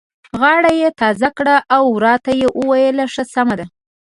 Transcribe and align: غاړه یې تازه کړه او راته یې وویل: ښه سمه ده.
غاړه 0.39 0.71
یې 0.81 0.89
تازه 1.01 1.29
کړه 1.37 1.55
او 1.75 1.85
راته 2.05 2.31
یې 2.41 2.47
وویل: 2.59 2.97
ښه 3.13 3.23
سمه 3.33 3.55
ده. 3.59 3.65